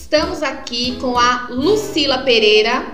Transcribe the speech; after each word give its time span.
Estamos 0.00 0.42
aqui 0.42 0.96
com 1.00 1.16
a 1.18 1.48
Lucila 1.50 2.18
Pereira. 2.18 2.84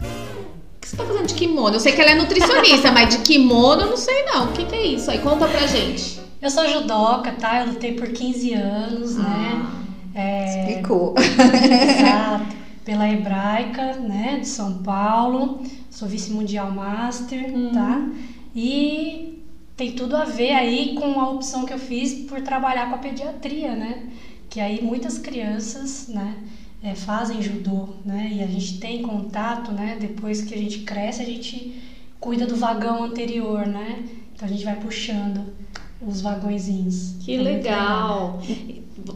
O 0.00 0.80
que 0.80 0.88
você 0.88 0.96
tá 0.96 1.04
fazendo 1.04 1.26
de 1.26 1.34
kimono? 1.34 1.74
Eu 1.76 1.80
sei 1.80 1.92
que 1.92 2.00
ela 2.00 2.12
é 2.12 2.14
nutricionista, 2.14 2.90
mas 2.92 3.14
de 3.14 3.22
kimono 3.22 3.82
eu 3.82 3.90
não 3.90 3.96
sei 3.96 4.24
não. 4.24 4.46
O 4.46 4.52
que, 4.52 4.64
que 4.64 4.74
é 4.74 4.86
isso 4.86 5.10
aí? 5.10 5.18
Conta 5.18 5.46
pra 5.48 5.66
gente. 5.66 6.20
Eu 6.40 6.48
sou 6.48 6.66
judoca, 6.68 7.32
tá? 7.32 7.60
Eu 7.60 7.66
lutei 7.72 7.92
por 7.94 8.08
15 8.08 8.52
anos, 8.54 9.16
né? 9.16 9.62
Ah, 9.62 10.18
É, 10.18 10.60
Explicou. 10.70 11.14
Exato. 11.18 12.56
Pela 12.84 13.08
Hebraica, 13.10 13.94
né, 13.96 14.38
de 14.40 14.48
São 14.48 14.78
Paulo. 14.78 15.60
Sou 15.90 16.08
vice-mundial 16.08 16.70
master, 16.70 17.44
Hum. 17.54 17.72
tá? 17.74 18.08
E 18.56 19.42
tem 19.76 19.92
tudo 19.92 20.16
a 20.16 20.24
ver 20.24 20.52
aí 20.52 20.94
com 20.94 21.20
a 21.20 21.28
opção 21.30 21.66
que 21.66 21.72
eu 21.74 21.78
fiz 21.78 22.14
por 22.28 22.40
trabalhar 22.40 22.88
com 22.88 22.94
a 22.94 22.98
pediatria, 22.98 23.74
né? 23.74 24.04
Que 24.50 24.60
aí 24.60 24.82
muitas 24.82 25.16
crianças, 25.16 26.08
né, 26.08 26.34
eh, 26.82 26.94
fazem 26.94 27.40
judô, 27.40 27.90
né? 28.04 28.30
E 28.34 28.42
a 28.42 28.46
gente 28.46 28.78
tem 28.78 29.00
contato, 29.02 29.70
né? 29.70 29.96
Depois 30.00 30.42
que 30.42 30.54
a 30.54 30.58
gente 30.58 30.80
cresce, 30.80 31.22
a 31.22 31.24
gente 31.24 31.80
cuida 32.18 32.46
do 32.46 32.56
vagão 32.56 33.04
anterior, 33.04 33.66
né? 33.66 34.02
Então 34.34 34.48
a 34.48 34.50
gente 34.50 34.64
vai 34.64 34.76
puxando 34.76 35.40
os 36.06 36.20
vagõezinhos. 36.20 37.14
que 37.20 37.36
É 37.36 37.42
legal. 37.42 38.40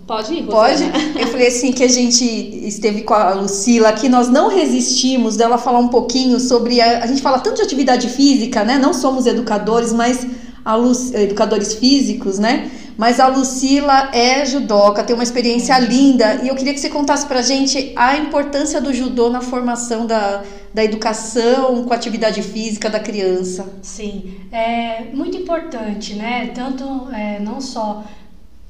Pode 0.07 0.35
ir, 0.35 0.45
Pode? 0.45 0.83
Eu 1.19 1.27
falei 1.29 1.49
assim 1.49 1.73
que 1.73 1.83
a 1.83 1.89
gente 1.89 2.25
esteve 2.25 3.03
com 3.03 3.15
a 3.15 3.35
Lucila 3.35 3.89
aqui, 3.89 4.09
nós 4.09 4.29
não 4.29 4.49
resistimos 4.49 5.37
dela 5.37 5.59
falar 5.59 5.79
um 5.79 5.89
pouquinho 5.89 6.41
sobre 6.41 6.81
a, 6.81 7.03
a 7.03 7.07
gente 7.07 7.21
fala 7.21 7.39
tanto 7.39 7.57
de 7.57 7.63
atividade 7.63 8.09
física, 8.09 8.65
né? 8.65 8.79
Não 8.79 8.95
somos 8.95 9.27
educadores, 9.27 9.93
mas 9.93 10.27
a 10.65 10.75
Lu, 10.75 10.93
educadores 11.15 11.75
físicos, 11.75 12.39
né? 12.39 12.71
Mas 12.97 13.19
a 13.19 13.27
Lucila 13.27 14.11
é 14.13 14.47
judoca, 14.47 15.03
tem 15.03 15.15
uma 15.15 15.23
experiência 15.23 15.77
linda 15.79 16.41
e 16.43 16.49
eu 16.49 16.55
queria 16.55 16.73
que 16.73 16.81
você 16.81 16.89
contasse 16.89 17.27
pra 17.27 17.43
gente 17.43 17.93
a 17.97 18.17
importância 18.17 18.81
do 18.81 18.93
judô 18.93 19.29
na 19.31 19.41
formação 19.41 20.07
da, 20.07 20.45
da 20.73 20.85
educação 20.85 21.85
com 21.85 21.93
a 21.93 21.97
atividade 21.97 22.41
física 22.43 22.89
da 22.89 23.01
criança. 23.01 23.69
Sim, 23.83 24.35
é 24.53 25.05
muito 25.13 25.37
importante, 25.37 26.15
né? 26.15 26.49
Tanto 26.55 27.09
é, 27.13 27.41
não 27.41 27.61
só 27.61 28.05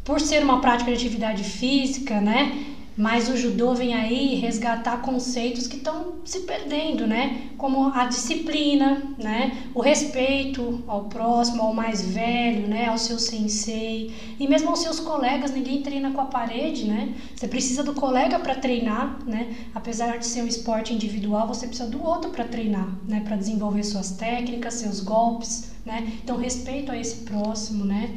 por 0.04 0.20
ser 0.20 0.42
uma 0.42 0.60
prática 0.60 0.90
de 0.90 0.96
atividade 0.96 1.44
física, 1.44 2.20
né? 2.20 2.73
Mas 2.96 3.28
o 3.28 3.36
judô 3.36 3.74
vem 3.74 3.92
aí 3.94 4.36
resgatar 4.36 4.98
conceitos 4.98 5.66
que 5.66 5.76
estão 5.76 6.14
se 6.24 6.40
perdendo, 6.40 7.06
né? 7.06 7.50
Como 7.58 7.92
a 7.92 8.04
disciplina, 8.06 9.02
né? 9.18 9.68
O 9.74 9.80
respeito 9.80 10.80
ao 10.86 11.04
próximo, 11.04 11.62
ao 11.62 11.74
mais 11.74 12.02
velho, 12.02 12.68
né? 12.68 12.86
Ao 12.86 12.96
seu 12.96 13.18
sensei 13.18 14.14
e 14.38 14.46
mesmo 14.46 14.70
aos 14.70 14.78
seus 14.78 15.00
colegas. 15.00 15.50
Ninguém 15.50 15.82
treina 15.82 16.12
com 16.12 16.20
a 16.20 16.26
parede, 16.26 16.86
né? 16.86 17.12
Você 17.34 17.48
precisa 17.48 17.82
do 17.82 17.94
colega 17.94 18.38
para 18.38 18.54
treinar, 18.54 19.18
né? 19.26 19.48
Apesar 19.74 20.16
de 20.18 20.26
ser 20.26 20.42
um 20.42 20.46
esporte 20.46 20.94
individual, 20.94 21.48
você 21.48 21.66
precisa 21.66 21.88
do 21.88 22.00
outro 22.00 22.30
para 22.30 22.44
treinar, 22.44 22.96
né? 23.08 23.20
Para 23.20 23.36
desenvolver 23.36 23.82
suas 23.82 24.12
técnicas, 24.12 24.74
seus 24.74 25.00
golpes, 25.00 25.64
né? 25.84 26.06
Então 26.22 26.36
respeito 26.36 26.92
a 26.92 26.98
esse 26.98 27.16
próximo, 27.16 27.84
né? 27.84 28.14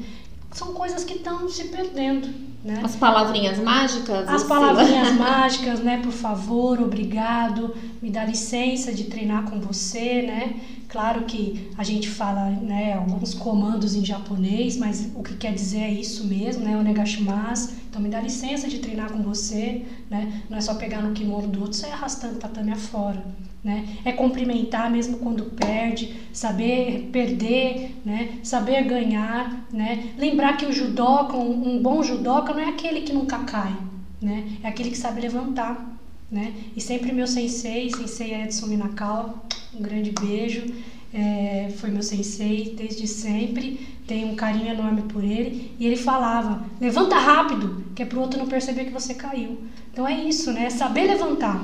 São 0.58 0.74
coisas 0.74 1.04
que 1.04 1.14
estão 1.14 1.48
se 1.48 1.66
perdendo, 1.66 2.28
né? 2.66 2.82
As 2.84 2.96
palavrinhas 2.96 3.60
mágicas? 3.60 4.28
As 4.28 4.42
Lucila? 4.42 4.48
palavrinhas 4.48 5.14
mágicas, 5.14 5.80
né? 5.82 6.00
Por 6.02 6.12
favor, 6.12 6.82
obrigado, 6.82 7.76
me 8.02 8.10
dá 8.10 8.26
licença 8.26 8.92
de 8.92 9.04
treinar 9.04 9.44
com 9.44 9.60
você, 9.60 10.24
né? 10.24 10.60
Claro 10.90 11.26
que 11.26 11.70
a 11.78 11.84
gente 11.84 12.10
fala, 12.10 12.50
né, 12.50 12.94
alguns 12.94 13.36
comandos 13.36 13.94
em 13.94 14.04
japonês, 14.04 14.78
mas 14.78 15.12
o 15.14 15.22
que 15.22 15.36
quer 15.36 15.54
dizer 15.54 15.82
é 15.82 15.92
isso 15.92 16.26
mesmo, 16.26 16.64
né? 16.64 16.76
O 16.76 16.82
negashimasu. 16.82 17.74
Então 17.88 18.02
me 18.02 18.10
dá 18.10 18.20
licença 18.20 18.68
de 18.68 18.80
treinar 18.80 19.12
com 19.12 19.22
você, 19.22 19.86
né? 20.10 20.42
Não 20.50 20.58
é 20.58 20.62
só 20.62 20.74
pegar 20.74 21.04
no 21.04 21.14
kimono 21.14 21.50
do 21.50 21.60
outro 21.62 21.78
e 21.78 21.82
sair 21.82 21.92
arrastando 21.92 22.40
tatame 22.40 22.72
afora. 22.72 23.24
Né? 23.68 23.86
É 24.06 24.14
cumprimentar 24.14 24.90
mesmo 24.90 25.18
quando 25.18 25.44
perde, 25.44 26.16
saber 26.32 27.10
perder, 27.12 27.98
né? 28.06 28.40
Saber 28.42 28.82
ganhar, 28.86 29.68
né? 29.74 30.14
Lembrar 30.18 30.56
que 30.56 30.66
o 30.66 30.72
judoca, 30.72 31.36
um, 31.36 31.76
um 31.76 31.84
bom 31.84 32.02
judoca 32.02 32.54
não 32.54 32.62
é 32.62 32.70
aquele 32.70 33.02
que 33.02 33.12
nunca 33.12 33.40
cai, 33.40 33.76
né? 34.22 34.48
É 34.64 34.70
aquele 34.70 34.92
que 34.92 34.98
sabe 34.98 35.20
levantar, 35.20 36.00
né? 36.32 36.54
E 36.78 36.80
sempre 36.80 37.12
meu 37.12 37.28
sensei, 37.28 37.90
sensei 37.90 38.36
Edson 38.36 38.68
Minakawa, 38.68 39.36
um 39.78 39.82
grande 39.82 40.12
beijo, 40.12 40.74
é, 41.14 41.70
foi 41.76 41.90
meu 41.90 42.02
sensei 42.02 42.74
desde 42.74 43.06
sempre, 43.06 43.86
tenho 44.08 44.30
um 44.30 44.36
carinho 44.38 44.70
enorme 44.70 45.02
por 45.02 45.22
ele, 45.22 45.74
e 45.78 45.86
ele 45.86 45.98
falava, 45.98 46.64
levanta 46.80 47.18
rápido, 47.18 47.84
que 47.94 48.02
é 48.02 48.06
pro 48.06 48.22
outro 48.22 48.40
não 48.40 48.48
perceber 48.48 48.86
que 48.86 48.94
você 48.94 49.14
caiu. 49.14 49.60
Então 49.92 50.08
é 50.08 50.16
isso, 50.24 50.54
né? 50.54 50.70
Saber 50.70 51.08
levantar. 51.08 51.62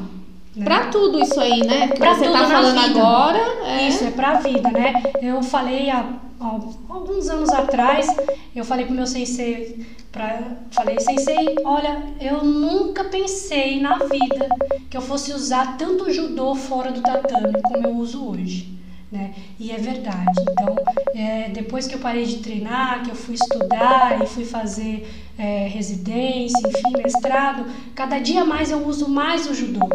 Né? 0.55 0.65
Pra 0.65 0.87
tudo 0.87 1.19
isso 1.19 1.39
aí, 1.39 1.65
né? 1.65 1.87
Que 1.87 1.97
Pra 1.97 2.13
você 2.15 2.25
tudo 2.25 2.33
tá 2.33 2.47
falando 2.47 2.81
vida. 2.81 2.99
agora. 2.99 3.39
É. 3.65 3.87
Isso, 3.87 4.03
é 4.03 4.11
pra 4.11 4.35
vida, 4.35 4.69
né? 4.71 5.01
Eu 5.21 5.41
falei 5.41 5.89
há, 5.89 6.05
há 6.39 6.45
alguns 6.89 7.27
anos 7.29 7.49
atrás, 7.49 8.07
eu 8.55 8.63
falei 8.63 8.85
pro 8.85 8.93
meu 8.93 9.07
sensei, 9.07 9.83
pra, 10.11 10.39
falei, 10.71 10.99
sensei, 10.99 11.55
olha, 11.65 12.03
eu 12.21 12.43
nunca 12.43 13.05
pensei 13.05 13.79
na 13.81 13.97
vida 13.97 14.47
que 14.89 14.95
eu 14.95 15.01
fosse 15.01 15.31
usar 15.33 15.75
tanto 15.77 16.11
judô 16.13 16.53
fora 16.53 16.91
do 16.91 17.01
tatame 17.01 17.59
como 17.63 17.87
eu 17.87 17.95
uso 17.95 18.29
hoje. 18.29 18.71
Né? 19.11 19.31
E 19.59 19.71
é 19.71 19.77
verdade. 19.77 20.39
Então, 20.51 20.75
é, 21.13 21.49
depois 21.49 21.85
que 21.87 21.93
eu 21.93 21.99
parei 21.99 22.25
de 22.25 22.37
treinar, 22.37 23.03
que 23.03 23.11
eu 23.11 23.15
fui 23.15 23.35
estudar 23.35 24.19
e 24.23 24.25
fui 24.25 24.43
fazer 24.43 25.07
é, 25.37 25.67
residência, 25.67 26.59
enfim, 26.67 26.97
mestrado, 26.97 27.65
cada 27.93 28.17
dia 28.17 28.43
mais 28.43 28.71
eu 28.71 28.83
uso 28.87 29.07
mais 29.07 29.47
o 29.47 29.53
judô. 29.53 29.87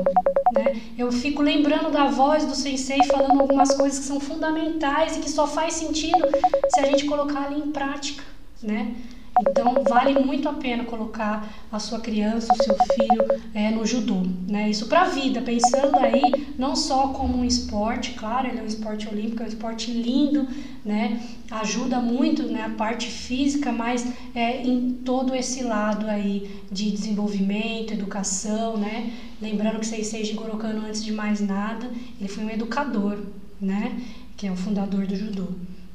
Né? 0.59 0.81
Eu 0.99 1.13
fico 1.13 1.43
lembrando 1.43 1.91
da 1.91 2.07
voz 2.07 2.45
do 2.45 2.55
sensei 2.55 3.03
falando 3.05 3.41
algumas 3.41 3.75
coisas 3.75 4.01
que 4.01 4.05
são 4.05 4.21
fundamentais 4.21 5.17
e 5.17 5.21
que 5.21 5.31
só 5.31 5.47
faz 5.47 5.75
sentido 5.75 6.29
se 6.69 6.81
a 6.81 6.87
gente 6.87 7.07
colocar 7.07 7.45
ali 7.47 7.61
em 7.61 7.71
prática, 7.71 8.25
né? 8.63 8.95
Então 9.41 9.85
vale 9.89 10.19
muito 10.19 10.49
a 10.49 10.53
pena 10.55 10.85
colocar 10.85 11.49
a 11.71 11.79
sua 11.79 12.01
criança, 12.01 12.53
o 12.53 12.63
seu 12.63 12.77
filho 12.95 13.41
é, 13.55 13.71
no 13.71 13.87
judô, 13.87 14.23
né? 14.49 14.69
Isso 14.69 14.87
para 14.87 15.03
a 15.03 15.09
vida, 15.09 15.41
pensando 15.41 15.97
aí 15.97 16.55
não 16.59 16.75
só 16.75 17.09
como 17.09 17.39
um 17.39 17.45
esporte, 17.45 18.13
claro, 18.13 18.49
ele 18.49 18.59
é 18.59 18.63
um 18.63 18.67
esporte 18.67 19.09
olímpico, 19.09 19.43
é 19.43 19.47
um 19.47 19.49
esporte 19.49 19.91
lindo, 19.93 20.49
né? 20.85 21.21
Ajuda 21.51 22.01
muito 22.01 22.43
né, 22.45 22.65
a 22.65 22.71
parte 22.71 23.09
física, 23.09 23.71
mas 23.71 24.07
é, 24.35 24.63
em 24.63 24.93
todo 24.93 25.35
esse 25.35 25.63
lado 25.63 26.09
aí 26.09 26.63
de 26.71 26.91
desenvolvimento, 26.91 27.93
educação, 27.93 28.77
né? 28.77 29.13
Lembrando 29.41 29.79
que 29.79 29.87
Sensei 29.87 30.25
Jigoro 30.25 30.57
Kano, 30.57 30.85
antes 30.85 31.05
de 31.05 31.13
mais 31.13 31.41
nada, 31.41 31.89
ele 32.19 32.29
foi 32.29 32.45
um 32.45 32.51
educador, 32.51 33.19
né? 33.61 34.01
Que 34.37 34.49
é 34.49 34.53
o 34.53 34.57
fundador 34.57 35.07
do 35.07 35.15
judô. 35.15 35.47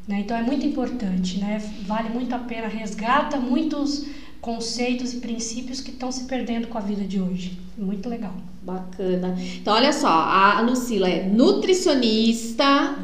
Né? 0.07 0.19
Então 0.19 0.35
é 0.35 0.41
muito 0.43 0.65
importante, 0.65 1.39
né? 1.39 1.59
vale 1.85 2.09
muito 2.09 2.33
a 2.33 2.39
pena, 2.39 2.67
resgata 2.67 3.37
muitos 3.37 4.05
conceitos 4.41 5.13
e 5.13 5.17
princípios 5.17 5.79
que 5.79 5.91
estão 5.91 6.11
se 6.11 6.25
perdendo 6.25 6.67
com 6.67 6.77
a 6.77 6.81
vida 6.81 7.03
de 7.05 7.21
hoje. 7.21 7.57
Muito 7.77 8.09
legal. 8.09 8.33
Bacana. 8.61 9.37
Então, 9.39 9.73
olha 9.73 9.93
só, 9.93 10.09
a 10.09 10.61
Lucila 10.61 11.09
é 11.09 11.23
nutricionista, 11.23 12.95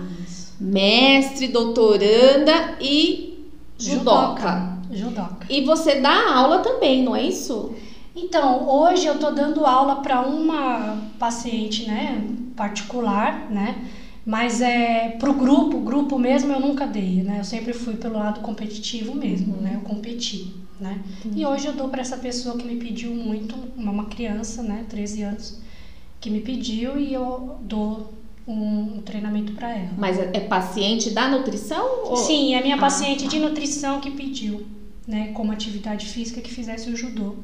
mestre, 0.59 1.47
doutoranda 1.47 2.77
e 2.81 3.45
judoca. 3.77 4.77
Judoca. 4.91 5.45
E 5.49 5.63
você 5.63 5.95
dá 6.01 6.33
aula 6.33 6.59
também, 6.59 7.03
não 7.03 7.15
é 7.15 7.23
isso? 7.23 7.73
Então, 8.15 8.67
hoje 8.67 9.05
eu 9.05 9.15
estou 9.15 9.33
dando 9.33 9.65
aula 9.65 9.97
para 9.97 10.21
uma 10.21 10.97
paciente, 11.17 11.88
né, 11.88 12.21
particular, 12.55 13.49
né, 13.49 13.75
mas 14.25 14.62
é 14.62 15.16
pro 15.19 15.34
grupo, 15.34 15.80
grupo 15.80 16.19
mesmo 16.19 16.52
eu 16.52 16.59
nunca 16.59 16.85
dei, 16.85 17.24
né, 17.24 17.38
eu 17.40 17.44
sempre 17.44 17.74
fui 17.74 17.96
pelo 17.96 18.16
lado 18.18 18.41
competitivo 18.41 19.16
mesmo, 19.16 19.57
né, 19.57 19.74
eu 19.75 19.81
competi, 19.81 20.53
né, 20.80 21.00
e 21.36 21.45
hoje 21.45 21.68
eu 21.68 21.74
dou 21.74 21.89
para 21.89 22.01
essa 22.01 22.18
pessoa 22.18 22.57
que 22.57 22.66
me 22.66 22.75
pediu 22.75 23.12
muito, 23.12 23.56
uma, 23.77 24.06
criança, 24.06 24.62
né, 24.62 24.86
13 24.89 25.21
anos, 25.24 25.60
que 26.19 26.30
me 26.30 26.42
pediu 26.42 27.00
e 27.00 27.13
eu 27.13 27.57
dou 27.62 28.13
um, 28.48 29.01
treinamento 29.06 29.54
para 29.54 29.71
ela. 29.71 29.92
Mas 29.98 30.18
é 30.19 30.31
é 30.33 30.39
paciente 30.39 31.12
da 31.12 31.27
nutrição? 31.27 31.86
Ou... 32.06 32.18
Sim, 32.18 32.56
é 32.56 32.62
minha 32.62 32.75
Ah, 32.75 32.80
paciente 32.80 33.24
tá. 33.24 33.30
de 33.30 33.39
nutrição 33.39 34.01
que 34.01 34.12
pediu, 34.12 34.65
né, 35.07 35.31
como 35.33 35.51
atividade 35.51 36.06
física 36.07 36.42
que 36.42 36.51
fizesse 36.51 36.89
o 36.89 36.95
judô. 36.95 37.36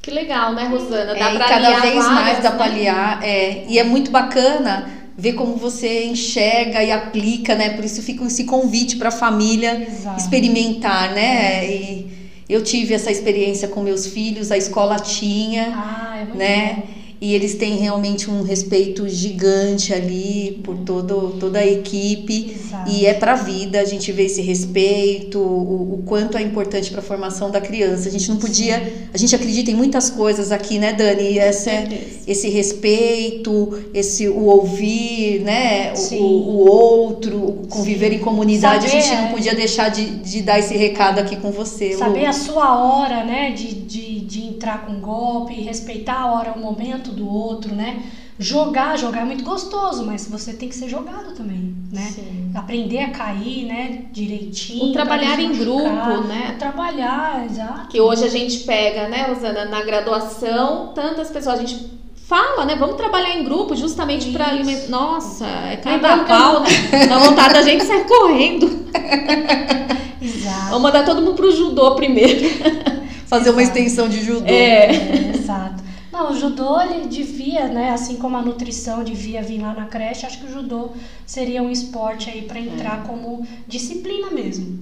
Que 0.00 0.10
legal, 0.12 0.54
né, 0.54 0.68
Rosana? 0.68 1.14
Dá 1.14 1.30
É, 1.30 1.34
e 1.34 1.36
pra 1.36 1.48
cada 1.48 1.66
aliar 1.66 1.82
vez 1.82 1.96
mais 1.96 2.42
dá 2.42 2.50
né? 2.50 2.56
para 2.56 2.64
aliar. 2.66 3.24
É, 3.24 3.66
e 3.68 3.76
é 3.76 3.82
muito 3.82 4.10
bacana 4.12 4.88
ver 5.18 5.32
como 5.34 5.56
você 5.56 6.04
enxerga 6.04 6.82
e 6.82 6.90
aplica, 6.92 7.54
né? 7.54 7.70
Por 7.70 7.84
isso 7.84 8.02
fica 8.02 8.24
esse 8.24 8.44
convite 8.44 8.96
para 8.96 9.08
a 9.08 9.12
família 9.12 9.86
Exato. 9.88 10.20
experimentar, 10.20 11.14
né? 11.14 11.64
E 11.66 12.06
eu 12.48 12.62
tive 12.62 12.94
essa 12.94 13.10
experiência 13.10 13.68
com 13.68 13.82
meus 13.82 14.06
filhos, 14.06 14.52
a 14.52 14.56
escola 14.58 14.96
tinha, 14.98 15.72
Ah, 15.74 16.18
é 16.32 16.36
né? 16.36 16.74
bom. 16.86 16.95
E 17.20 17.34
eles 17.34 17.54
têm 17.54 17.76
realmente 17.76 18.30
um 18.30 18.42
respeito 18.42 19.08
gigante 19.08 19.94
ali 19.94 20.60
por 20.62 20.76
todo, 20.78 21.36
toda 21.40 21.58
a 21.58 21.66
equipe. 21.66 22.54
Exato. 22.54 22.90
E 22.90 23.06
é 23.06 23.14
para 23.14 23.32
a 23.32 23.36
vida, 23.36 23.80
a 23.80 23.84
gente 23.84 24.12
vê 24.12 24.24
esse 24.24 24.42
respeito, 24.42 25.38
o, 25.38 25.94
o 25.94 26.02
quanto 26.04 26.36
é 26.36 26.42
importante 26.42 26.90
para 26.90 27.00
a 27.00 27.02
formação 27.02 27.50
da 27.50 27.60
criança. 27.60 28.08
A 28.08 28.12
gente 28.12 28.28
não 28.28 28.36
podia. 28.36 29.08
A 29.14 29.16
gente 29.16 29.34
acredita 29.34 29.70
em 29.70 29.74
muitas 29.74 30.10
coisas 30.10 30.52
aqui, 30.52 30.78
né, 30.78 30.92
Dani? 30.92 31.38
Essa, 31.38 31.70
certeza. 31.70 32.02
esse 32.26 32.48
respeito, 32.50 33.82
esse 33.94 34.28
o 34.28 34.44
ouvir, 34.44 35.40
né? 35.40 35.92
O, 35.92 35.96
Sim. 35.96 36.18
o 36.20 36.68
outro, 36.68 37.36
o 37.36 37.66
conviver 37.68 38.12
em 38.12 38.18
comunidade. 38.18 38.86
a 38.86 38.88
Saber, 38.88 39.02
gente 39.02 39.14
não 39.14 39.28
é. 39.28 39.30
podia 39.30 39.54
deixar 39.54 39.88
de, 39.88 40.04
de 40.04 40.42
dar 40.42 40.58
esse 40.58 40.76
recado 40.76 41.18
aqui 41.18 41.36
com 41.36 41.50
você. 41.50 41.92
Lu. 41.92 41.98
Saber 41.98 42.26
a 42.26 42.32
sua 42.32 42.78
hora, 42.78 43.24
né, 43.24 43.52
de, 43.52 43.74
de, 43.74 44.05
de 44.26 44.44
entrar 44.44 44.84
com 44.84 45.00
golpe, 45.00 45.54
respeitar 45.54 46.20
a 46.20 46.32
hora, 46.32 46.52
o 46.52 46.60
momento 46.60 47.12
do 47.12 47.28
outro, 47.28 47.74
né? 47.74 48.02
Jogar, 48.38 48.98
jogar 48.98 49.22
é 49.22 49.24
muito 49.24 49.42
gostoso, 49.44 50.04
mas 50.04 50.28
você 50.28 50.52
tem 50.52 50.68
que 50.68 50.74
ser 50.74 50.90
jogado 50.90 51.34
também, 51.34 51.74
né? 51.90 52.12
Sim. 52.14 52.50
Aprender 52.54 52.98
a 52.98 53.10
cair, 53.10 53.64
né, 53.64 54.04
direitinho. 54.12 54.90
O 54.90 54.92
trabalhar 54.92 55.40
em 55.40 55.48
machucar. 55.48 55.64
grupo, 55.64 56.28
né? 56.28 56.52
O 56.54 56.58
trabalhar, 56.58 57.46
exato. 57.46 57.88
Que 57.88 57.98
hoje 57.98 58.24
a 58.24 58.28
gente 58.28 58.58
pega, 58.60 59.08
né, 59.08 59.22
Rosana, 59.22 59.64
na 59.64 59.82
graduação, 59.82 60.92
tantas 60.94 61.30
pessoas, 61.30 61.58
a 61.58 61.62
gente 61.62 61.96
fala, 62.26 62.66
né? 62.66 62.76
Vamos 62.76 62.96
trabalhar 62.96 63.38
em 63.38 63.44
grupo 63.44 63.74
justamente 63.74 64.30
para 64.32 64.48
alimentar. 64.48 64.88
Nossa, 64.88 65.46
é 65.46 65.76
carnaval, 65.76 66.60
né? 66.60 67.06
Dá 67.08 67.18
vontade 67.18 67.54
da 67.54 67.62
gente 67.62 67.84
sair 67.84 68.04
correndo. 68.04 68.66
Exato. 70.20 70.66
Vamos 70.66 70.82
mandar 70.82 71.04
todo 71.04 71.22
mundo 71.22 71.34
pro 71.34 71.54
judô 71.54 71.94
primeiro. 71.94 72.46
Fazer 73.26 73.50
uma 73.50 73.62
extensão 73.62 74.08
de 74.08 74.22
judô. 74.22 74.46
É. 74.46 74.86
É, 74.86 75.28
exato. 75.34 75.84
Não, 76.12 76.32
o 76.32 76.34
judô 76.34 76.80
ele 76.80 77.08
devia, 77.08 77.68
né, 77.68 77.90
assim 77.90 78.16
como 78.16 78.38
a 78.38 78.42
nutrição 78.42 79.04
devia 79.04 79.42
vir 79.42 79.60
lá 79.60 79.74
na 79.74 79.84
creche, 79.84 80.24
acho 80.24 80.38
que 80.40 80.46
o 80.46 80.52
judô 80.52 80.92
seria 81.26 81.62
um 81.62 81.70
esporte 81.70 82.30
aí 82.30 82.42
para 82.42 82.58
entrar 82.58 83.02
como 83.02 83.46
disciplina 83.68 84.30
mesmo, 84.30 84.78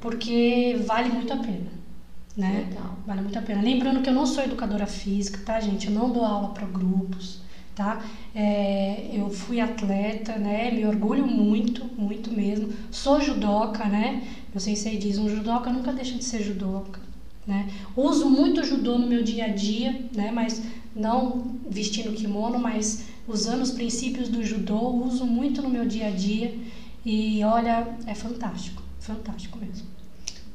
porque 0.00 0.80
vale 0.86 1.10
muito 1.10 1.30
a 1.30 1.36
pena, 1.36 1.70
né? 2.34 2.66
Legal. 2.70 2.96
Vale 3.06 3.20
muito 3.20 3.38
a 3.38 3.42
pena. 3.42 3.60
Lembrando 3.60 4.00
que 4.00 4.08
eu 4.08 4.14
não 4.14 4.24
sou 4.24 4.42
educadora 4.42 4.86
física, 4.86 5.40
tá, 5.44 5.60
gente? 5.60 5.88
Eu 5.88 5.92
não 5.92 6.10
dou 6.10 6.24
aula 6.24 6.48
para 6.54 6.66
grupos, 6.66 7.40
tá? 7.74 8.00
É, 8.34 9.10
eu 9.12 9.28
fui 9.28 9.60
atleta, 9.60 10.36
né? 10.36 10.70
Me 10.70 10.86
orgulho 10.86 11.26
muito, 11.26 11.84
muito 11.98 12.32
mesmo. 12.32 12.72
Sou 12.90 13.20
judoca, 13.20 13.84
né? 13.84 14.22
Meu 14.54 14.60
sensei 14.60 14.96
diz, 14.96 15.18
um 15.18 15.28
judoca 15.28 15.70
nunca 15.70 15.92
deixa 15.92 16.16
de 16.16 16.24
ser 16.24 16.42
judoca, 16.42 17.00
né? 17.46 17.68
Uso 17.96 18.28
muito 18.28 18.64
judô 18.64 18.98
no 18.98 19.06
meu 19.06 19.22
dia 19.22 19.46
a 19.46 19.48
dia, 19.48 20.00
né? 20.14 20.30
Mas 20.32 20.62
não 20.94 21.44
vestindo 21.68 22.12
kimono, 22.12 22.58
mas 22.58 23.04
usando 23.26 23.62
os 23.62 23.70
princípios 23.70 24.28
do 24.28 24.44
judô, 24.44 24.78
uso 25.06 25.24
muito 25.26 25.62
no 25.62 25.68
meu 25.68 25.84
dia 25.86 26.08
a 26.08 26.10
dia. 26.10 26.54
E 27.04 27.42
olha, 27.44 27.86
é 28.06 28.14
fantástico, 28.14 28.82
fantástico 29.00 29.58
mesmo. 29.58 29.92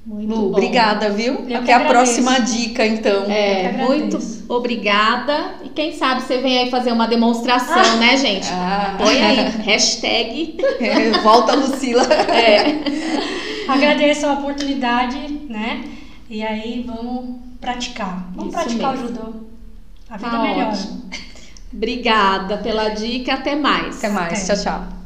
Muito 0.05 0.33
Lu, 0.33 0.41
bom. 0.43 0.47
obrigada, 0.47 1.09
viu? 1.09 1.45
Eu 1.49 1.57
Até 1.57 1.73
a 1.73 1.81
próxima 1.81 2.39
dica, 2.39 2.85
então. 2.85 3.25
É, 3.29 3.73
muito 3.85 4.17
obrigada. 4.47 5.55
E 5.65 5.67
quem 5.67 5.91
sabe 5.91 6.21
você 6.21 6.37
vem 6.37 6.59
aí 6.59 6.71
fazer 6.71 6.93
uma 6.93 7.09
demonstração, 7.09 7.97
né, 7.97 8.15
gente? 8.15 8.47
Ah. 8.49 8.95
Põe 8.97 9.21
aí, 9.21 9.49
hashtag. 9.65 10.55
É, 10.79 11.11
volta, 11.19 11.55
Lucila. 11.55 12.03
É. 12.03 12.79
Agradeço 13.67 14.25
a 14.25 14.33
oportunidade, 14.33 15.17
né? 15.49 15.83
E 16.29 16.43
aí 16.43 16.83
vamos 16.83 17.41
praticar. 17.59 18.29
Vamos 18.35 18.53
Isso 18.53 18.63
praticar 18.63 18.91
mesmo. 18.93 19.05
o 19.05 19.07
judô. 19.07 19.33
A 20.09 20.17
vida 20.17 20.29
Tá 20.31 20.39
melhora. 20.41 20.77
Obrigada 21.73 22.57
pela 22.57 22.89
dica. 22.89 23.33
Até 23.35 23.55
mais. 23.55 23.97
Até 23.97 24.09
mais. 24.09 24.43
Até. 24.43 24.55
Tchau, 24.55 24.63
tchau. 24.63 24.96